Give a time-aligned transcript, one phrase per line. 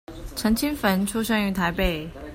[0.35, 2.09] 陳清汾出生於台北